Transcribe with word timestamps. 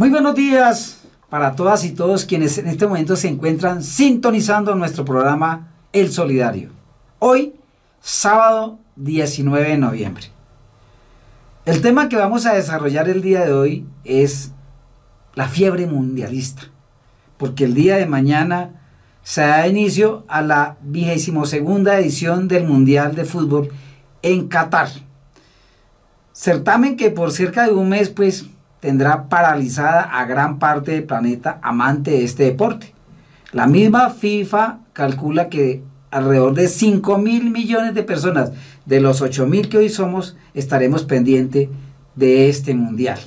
Muy 0.00 0.08
buenos 0.08 0.34
días 0.34 1.02
para 1.28 1.54
todas 1.54 1.84
y 1.84 1.90
todos 1.90 2.24
quienes 2.24 2.56
en 2.56 2.68
este 2.68 2.86
momento 2.86 3.16
se 3.16 3.28
encuentran 3.28 3.82
sintonizando 3.82 4.74
nuestro 4.74 5.04
programa 5.04 5.74
El 5.92 6.10
Solidario. 6.10 6.70
Hoy, 7.18 7.52
sábado 8.00 8.78
19 8.96 9.68
de 9.68 9.76
noviembre. 9.76 10.24
El 11.66 11.82
tema 11.82 12.08
que 12.08 12.16
vamos 12.16 12.46
a 12.46 12.54
desarrollar 12.54 13.10
el 13.10 13.20
día 13.20 13.44
de 13.44 13.52
hoy 13.52 13.86
es 14.04 14.52
la 15.34 15.48
fiebre 15.48 15.86
mundialista, 15.86 16.62
porque 17.36 17.64
el 17.64 17.74
día 17.74 17.98
de 17.98 18.06
mañana 18.06 18.80
se 19.22 19.42
da 19.42 19.68
inicio 19.68 20.24
a 20.28 20.40
la 20.40 20.78
vigésimo 20.80 21.44
segunda 21.44 21.98
edición 21.98 22.48
del 22.48 22.64
Mundial 22.64 23.14
de 23.14 23.26
Fútbol 23.26 23.68
en 24.22 24.48
Qatar. 24.48 24.88
Certamen 26.32 26.96
que 26.96 27.10
por 27.10 27.32
cerca 27.32 27.66
de 27.66 27.74
un 27.74 27.90
mes 27.90 28.08
pues 28.08 28.46
tendrá 28.80 29.28
paralizada 29.28 30.02
a 30.02 30.24
gran 30.24 30.58
parte 30.58 30.92
del 30.92 31.04
planeta 31.04 31.58
amante 31.62 32.12
de 32.12 32.24
este 32.24 32.44
deporte. 32.44 32.94
La 33.52 33.66
misma 33.66 34.10
FIFA 34.10 34.80
calcula 34.92 35.48
que 35.48 35.82
alrededor 36.10 36.54
de 36.54 36.68
5 36.68 37.18
mil 37.18 37.50
millones 37.50 37.94
de 37.94 38.02
personas 38.02 38.52
de 38.86 39.00
los 39.00 39.20
8 39.20 39.46
mil 39.46 39.68
que 39.68 39.78
hoy 39.78 39.88
somos 39.88 40.36
estaremos 40.54 41.04
pendientes 41.04 41.68
de 42.16 42.48
este 42.48 42.74
mundial. 42.74 43.18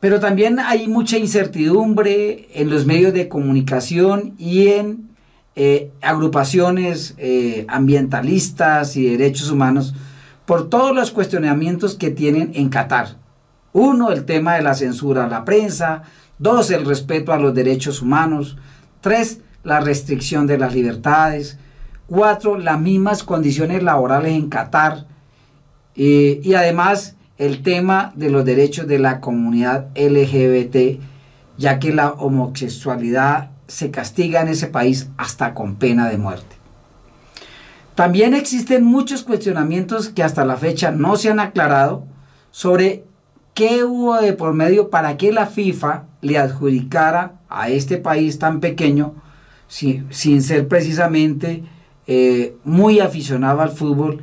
Pero 0.00 0.18
también 0.18 0.58
hay 0.58 0.88
mucha 0.88 1.18
incertidumbre 1.18 2.48
en 2.54 2.70
los 2.70 2.86
medios 2.86 3.12
de 3.12 3.28
comunicación 3.28 4.34
y 4.38 4.68
en 4.68 5.10
eh, 5.56 5.90
agrupaciones 6.00 7.14
eh, 7.18 7.66
ambientalistas 7.68 8.96
y 8.96 9.04
derechos 9.04 9.50
humanos 9.50 9.94
por 10.46 10.70
todos 10.70 10.94
los 10.94 11.10
cuestionamientos 11.10 11.96
que 11.96 12.10
tienen 12.10 12.52
en 12.54 12.70
Qatar. 12.70 13.19
Uno, 13.72 14.10
el 14.10 14.24
tema 14.24 14.54
de 14.54 14.62
la 14.62 14.74
censura 14.74 15.24
a 15.24 15.28
la 15.28 15.44
prensa. 15.44 16.02
Dos, 16.38 16.70
el 16.70 16.84
respeto 16.84 17.32
a 17.32 17.38
los 17.38 17.54
derechos 17.54 18.02
humanos. 18.02 18.56
Tres, 19.00 19.40
la 19.62 19.80
restricción 19.80 20.46
de 20.46 20.58
las 20.58 20.74
libertades. 20.74 21.58
Cuatro, 22.06 22.58
las 22.58 22.80
mismas 22.80 23.22
condiciones 23.22 23.82
laborales 23.82 24.32
en 24.32 24.48
Qatar. 24.48 25.06
Eh, 25.94 26.40
y 26.42 26.54
además 26.54 27.16
el 27.38 27.62
tema 27.62 28.12
de 28.16 28.30
los 28.30 28.44
derechos 28.44 28.86
de 28.86 28.98
la 28.98 29.20
comunidad 29.20 29.88
LGBT, 29.96 31.00
ya 31.56 31.78
que 31.78 31.92
la 31.92 32.10
homosexualidad 32.10 33.50
se 33.66 33.90
castiga 33.90 34.42
en 34.42 34.48
ese 34.48 34.66
país 34.66 35.08
hasta 35.16 35.54
con 35.54 35.76
pena 35.76 36.08
de 36.08 36.18
muerte. 36.18 36.56
También 37.94 38.34
existen 38.34 38.84
muchos 38.84 39.22
cuestionamientos 39.22 40.08
que 40.08 40.22
hasta 40.22 40.44
la 40.44 40.56
fecha 40.56 40.90
no 40.90 41.16
se 41.16 41.30
han 41.30 41.40
aclarado 41.40 42.04
sobre 42.50 43.04
¿Qué 43.54 43.84
hubo 43.84 44.20
de 44.20 44.32
por 44.32 44.54
medio 44.54 44.90
para 44.90 45.16
que 45.16 45.32
la 45.32 45.46
FIFA 45.46 46.04
le 46.20 46.38
adjudicara 46.38 47.40
a 47.48 47.68
este 47.68 47.96
país 47.98 48.38
tan 48.38 48.60
pequeño, 48.60 49.14
sin, 49.68 50.42
ser 50.42 50.68
precisamente 50.68 51.64
eh, 52.06 52.56
muy 52.64 53.00
aficionado 53.00 53.60
al 53.60 53.70
fútbol, 53.70 54.22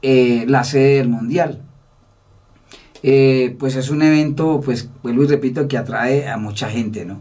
eh, 0.00 0.44
la 0.48 0.64
sede 0.64 0.98
del 0.98 1.08
Mundial? 1.08 1.62
Eh, 3.02 3.56
pues 3.58 3.76
es 3.76 3.90
un 3.90 4.02
evento, 4.02 4.60
pues 4.64 4.88
vuelvo 5.02 5.24
y 5.24 5.26
repito, 5.26 5.68
que 5.68 5.76
atrae 5.76 6.28
a 6.28 6.36
mucha 6.36 6.70
gente, 6.70 7.04
¿no? 7.04 7.20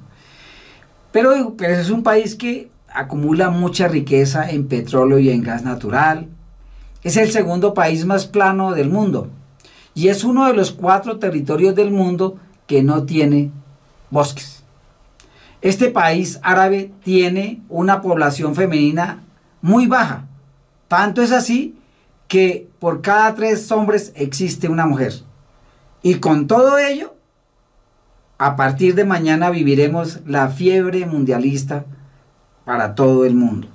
Pero, 1.11 1.55
pero 1.57 1.73
es 1.73 1.89
un 1.89 2.03
país 2.03 2.35
que 2.35 2.69
acumula 2.87 3.49
mucha 3.49 3.87
riqueza 3.87 4.49
en 4.49 4.67
petróleo 4.67 5.19
y 5.19 5.29
en 5.29 5.43
gas 5.43 5.63
natural. 5.63 6.29
Es 7.03 7.17
el 7.17 7.31
segundo 7.31 7.73
país 7.73 8.05
más 8.05 8.27
plano 8.27 8.73
del 8.73 8.89
mundo 8.89 9.29
y 9.93 10.07
es 10.07 10.23
uno 10.23 10.47
de 10.47 10.53
los 10.53 10.71
cuatro 10.71 11.19
territorios 11.19 11.75
del 11.75 11.91
mundo 11.91 12.37
que 12.67 12.83
no 12.83 13.03
tiene 13.03 13.51
bosques. 14.09 14.63
Este 15.61 15.89
país 15.89 16.39
árabe 16.41 16.91
tiene 17.03 17.61
una 17.69 18.01
población 18.01 18.55
femenina 18.55 19.21
muy 19.61 19.87
baja. 19.87 20.25
Tanto 20.87 21.21
es 21.21 21.31
así 21.31 21.75
que 22.27 22.69
por 22.79 23.01
cada 23.01 23.35
tres 23.35 23.71
hombres 23.71 24.11
existe 24.15 24.69
una 24.69 24.85
mujer. 24.85 25.13
Y 26.01 26.15
con 26.15 26.47
todo 26.47 26.79
ello, 26.79 27.13
a 28.37 28.55
partir 28.55 28.95
de 28.95 29.05
mañana 29.05 29.51
viviremos 29.51 30.21
la 30.25 30.47
fiebre 30.47 31.05
mundialista 31.05 31.85
para 32.65 32.95
todo 32.95 33.25
el 33.25 33.35
mundo. 33.35 33.67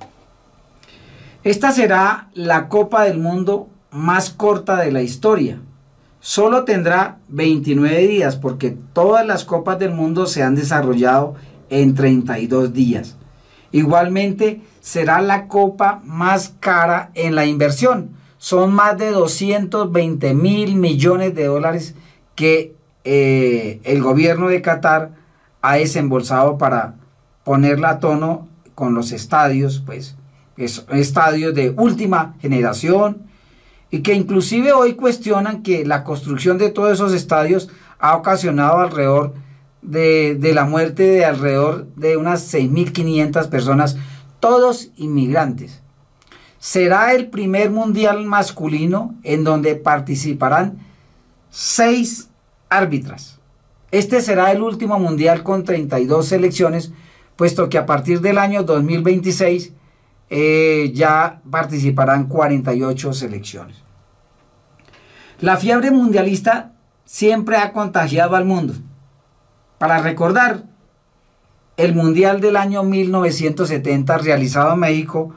Esta 1.45 1.71
será 1.71 2.29
la 2.35 2.69
Copa 2.69 3.05
del 3.05 3.19
Mundo 3.19 3.69
más 3.93 4.31
corta 4.31 4.77
de 4.79 4.91
la 4.91 5.03
historia 5.03 5.61
solo 6.21 6.65
tendrá 6.65 7.19
29 7.29 8.07
días 8.07 8.37
porque 8.37 8.77
todas 8.93 9.27
las 9.27 9.45
copas 9.45 9.79
del 9.79 9.93
mundo 9.93 10.27
se 10.27 10.43
han 10.43 10.55
desarrollado 10.55 11.35
en 11.71 11.95
32 11.95 12.73
días. 12.73 13.17
Igualmente 13.73 14.63
será 14.81 15.21
la 15.21 15.49
copa 15.49 16.01
más 16.05 16.55
cara 16.61 17.11
en 17.15 17.35
la 17.35 17.47
inversión. 17.47 18.11
Son 18.39 18.73
más 18.73 18.97
de 18.99 19.11
220 19.11 20.35
mil 20.35 20.77
millones 20.77 21.35
de 21.35 21.47
dólares 21.47 21.95
que 22.35 22.75
eh, 23.05 23.81
el 23.85 24.03
gobierno 24.03 24.49
de 24.49 24.63
Qatar 24.63 25.13
ha 25.63 25.77
desembolsado 25.77 26.59
para 26.59 26.95
ponerla 27.45 27.91
a 27.91 28.01
tono 28.01 28.49
con 28.75 28.95
los 28.95 29.13
estadios, 29.13 29.83
pues 29.85 30.17
estadios 30.57 31.55
de 31.55 31.71
última 31.71 32.35
generación, 32.41 33.26
y 33.91 34.03
que 34.03 34.15
inclusive 34.15 34.73
hoy 34.73 34.95
cuestionan 34.95 35.63
que 35.63 35.85
la 35.85 36.05
construcción 36.05 36.59
de 36.59 36.71
todos 36.71 36.93
esos 36.93 37.13
estadios 37.13 37.69
ha 37.99 38.17
ocasionado 38.17 38.79
alrededor 38.79 39.35
de, 39.83 40.53
la 40.55 40.65
muerte 40.65 41.05
de 41.05 41.25
alrededor 41.25 41.87
de 41.95 42.17
unas 42.17 42.53
6.500 42.53 43.49
personas, 43.49 43.97
todos 44.41 44.91
inmigrantes. 44.97 45.83
Será 46.59 47.15
el 47.15 47.29
primer 47.29 47.71
mundial 47.71 48.25
masculino 48.25 49.15
en 49.23 49.45
donde 49.45 49.77
participarán 49.77 50.79
seis 51.49 52.29
árbitras. 52.69 53.39
Este 53.93 54.21
será 54.21 54.51
el 54.51 54.63
último 54.63 54.99
mundial 54.99 55.45
con 55.45 55.63
32 55.63 56.27
selecciones, 56.27 56.93
puesto 57.37 57.69
que 57.69 57.79
a 57.79 57.87
partir 57.87 58.21
del 58.21 58.39
año 58.39 58.65
2026 58.65 59.73
eh, 60.29 60.91
ya 60.95 61.41
participarán 61.51 62.27
48 62.27 63.13
selecciones. 63.13 63.77
La 65.41 65.57
fiebre 65.57 65.91
mundialista 65.91 66.73
siempre 67.05 67.57
ha 67.57 67.73
contagiado 67.73 68.37
al 68.37 68.45
mundo. 68.45 68.75
Para 69.79 69.99
recordar, 69.99 70.65
el 71.77 71.95
Mundial 71.95 72.41
del 72.41 72.57
año 72.57 72.83
1970 72.83 74.17
realizado 74.19 74.73
en 74.73 74.81
México 74.81 75.35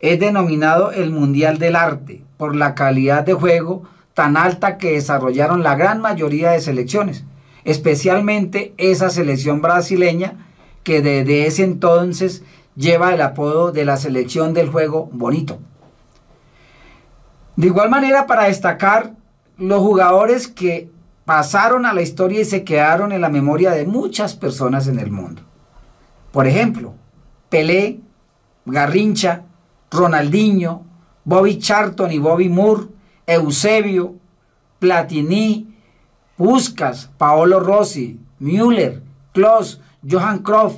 es 0.00 0.20
denominado 0.20 0.92
el 0.92 1.10
Mundial 1.10 1.58
del 1.58 1.76
Arte 1.76 2.22
por 2.36 2.54
la 2.54 2.74
calidad 2.74 3.24
de 3.24 3.32
juego 3.32 3.84
tan 4.12 4.36
alta 4.36 4.76
que 4.76 4.92
desarrollaron 4.92 5.62
la 5.62 5.76
gran 5.76 6.02
mayoría 6.02 6.50
de 6.50 6.60
selecciones, 6.60 7.24
especialmente 7.64 8.74
esa 8.76 9.08
selección 9.08 9.62
brasileña 9.62 10.46
que 10.82 11.00
desde 11.00 11.46
ese 11.46 11.64
entonces 11.64 12.42
lleva 12.76 13.14
el 13.14 13.20
apodo 13.20 13.72
de 13.72 13.84
la 13.84 13.96
selección 13.96 14.54
del 14.54 14.70
juego 14.70 15.08
bonito. 15.12 15.58
De 17.56 17.66
igual 17.66 17.90
manera, 17.90 18.26
para 18.26 18.44
destacar 18.44 19.14
los 19.56 19.80
jugadores 19.80 20.48
que 20.48 20.90
pasaron 21.24 21.84
a 21.86 21.92
la 21.92 22.02
historia 22.02 22.40
y 22.40 22.44
se 22.44 22.64
quedaron 22.64 23.12
en 23.12 23.20
la 23.20 23.28
memoria 23.28 23.72
de 23.72 23.86
muchas 23.86 24.34
personas 24.34 24.88
en 24.88 24.98
el 24.98 25.10
mundo. 25.10 25.42
Por 26.32 26.46
ejemplo, 26.46 26.94
Pelé, 27.48 28.00
Garrincha, 28.64 29.42
Ronaldinho, 29.90 30.84
Bobby 31.24 31.58
Charlton 31.58 32.12
y 32.12 32.18
Bobby 32.18 32.48
Moore, 32.48 32.84
Eusebio, 33.26 34.14
Platini, 34.78 35.74
Puskas, 36.36 37.10
Paolo 37.18 37.60
Rossi, 37.60 38.18
Müller, 38.38 39.02
Klaus, 39.32 39.80
Johan 40.08 40.38
Cruyff, 40.38 40.74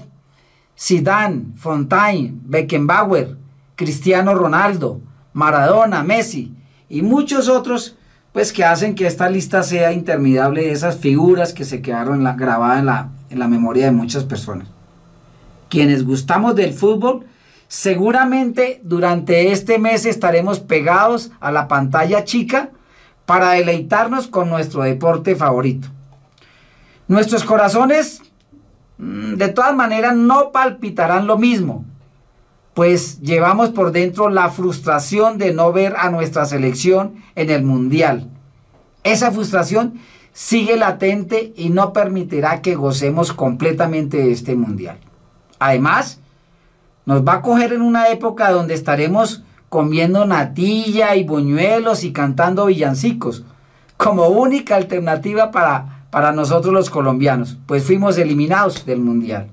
Zidane, 0.79 1.55
Fontaine, 1.57 2.35
Beckenbauer, 2.45 3.37
Cristiano 3.77 4.35
Ronaldo, 4.35 5.01
Maradona, 5.33 6.03
Messi 6.03 6.55
y 6.89 7.03
muchos 7.03 7.49
otros, 7.49 7.97
pues 8.33 8.53
que 8.53 8.65
hacen 8.65 8.95
que 8.95 9.07
esta 9.07 9.29
lista 9.29 9.63
sea 9.63 9.93
interminable 9.93 10.63
de 10.63 10.73
esas 10.73 10.97
figuras 10.97 11.53
que 11.53 11.65
se 11.65 11.83
quedaron 11.83 12.25
grabadas 12.37 12.79
en 12.81 12.87
la, 12.87 13.11
en 13.31 13.39
la 13.39 13.49
memoria 13.49 13.87
de 13.87 13.93
muchas 13.93 14.25
personas. 14.25 14.69
Quienes 15.69 16.05
gustamos 16.05 16.55
del 16.55 16.75
fútbol, 16.75 17.27
seguramente 17.69 18.81
durante 18.85 19.53
este 19.53 19.79
mes 19.79 20.05
estaremos 20.05 20.61
pegados 20.61 21.31
a 21.41 21.51
la 21.51 21.69
pantalla 21.69 22.25
chica 22.25 22.71
para 23.25 23.53
deleitarnos 23.53 24.27
con 24.27 24.51
nuestro 24.51 24.83
deporte 24.83 25.37
favorito. 25.37 25.89
Nuestros 27.09 27.45
corazones 27.45 28.23
de 29.03 29.49
todas 29.49 29.75
maneras 29.75 30.15
no 30.15 30.53
palpitarán 30.53 31.27
lo 31.27 31.37
mismo, 31.37 31.85
pues 32.73 33.21
llevamos 33.21 33.71
por 33.71 33.91
dentro 33.91 34.29
la 34.29 34.49
frustración 34.49 35.39
de 35.39 35.53
no 35.53 35.73
ver 35.73 35.97
a 35.99 36.09
nuestra 36.09 36.45
selección 36.45 37.17
en 37.35 37.51
el 37.51 37.65
Mundial. 37.65 38.31
Esa 39.03 39.33
frustración 39.33 39.95
sigue 40.33 40.77
latente 40.77 41.53
y 41.57 41.71
no 41.71 41.93
permitirá 41.93 42.63
que 42.63 42.77
gocemos 42.77 43.33
completamente 43.33 44.19
de 44.19 44.31
este 44.31 44.55
mundial. 44.55 44.99
Además, 45.59 46.21
nos 47.05 47.27
va 47.27 47.35
a 47.35 47.43
coger 47.43 47.73
en 47.73 47.83
una 47.83 48.09
época 48.09 48.53
donde 48.53 48.75
estaremos 48.75 49.43
comiendo 49.69 50.25
natilla 50.27 51.17
y 51.17 51.25
buñuelos 51.25 52.05
y 52.05 52.13
cantando 52.13 52.67
villancicos, 52.67 53.45
como 53.97 54.29
única 54.29 54.77
alternativa 54.77 55.51
para, 55.51 56.02
para 56.13 56.31
nosotros 56.31 56.75
los 56.75 56.91
colombianos, 56.91 57.57
pues 57.65 57.85
fuimos 57.85 58.19
eliminados 58.19 58.85
del 58.85 59.01
mundial. 59.01 59.49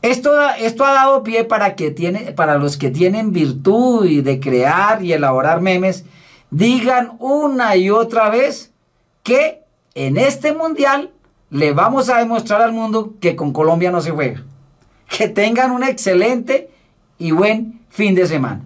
Esto, 0.00 0.32
esto 0.58 0.86
ha 0.86 0.94
dado 0.94 1.22
pie 1.22 1.44
para, 1.44 1.76
que 1.76 1.90
tiene, 1.90 2.32
para 2.32 2.56
los 2.56 2.78
que 2.78 2.88
tienen 2.88 3.30
virtud 3.30 4.08
de 4.22 4.40
crear 4.40 5.04
y 5.04 5.12
elaborar 5.12 5.60
memes, 5.60 6.06
digan 6.50 7.12
una 7.18 7.76
y 7.76 7.90
otra 7.90 8.30
vez 8.30 8.72
que 9.22 9.64
en 9.94 10.16
este 10.16 10.54
mundial 10.54 11.10
le 11.50 11.74
vamos 11.74 12.08
a 12.08 12.20
demostrar 12.20 12.62
al 12.62 12.72
mundo 12.72 13.12
que 13.20 13.36
con 13.36 13.52
Colombia 13.52 13.90
no 13.90 14.00
se 14.00 14.12
juega. 14.12 14.44
Que 15.06 15.28
tengan 15.28 15.72
un 15.72 15.84
excelente 15.84 16.70
y 17.18 17.32
buen 17.32 17.82
fin 17.90 18.14
de 18.14 18.26
semana. 18.26 18.62